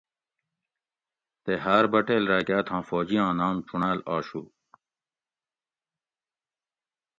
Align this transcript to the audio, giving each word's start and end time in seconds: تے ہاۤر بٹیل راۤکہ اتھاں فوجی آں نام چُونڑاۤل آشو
تے 1.43 1.53
ہاۤر 1.63 1.85
بٹیل 1.91 2.23
راۤکہ 2.31 2.53
اتھاں 2.59 2.81
فوجی 2.87 3.17
آں 3.25 3.33
نام 3.39 3.55
چُونڑاۤل 3.67 3.99
آشو 4.13 4.43